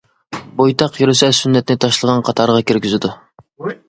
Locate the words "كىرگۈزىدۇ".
2.71-3.13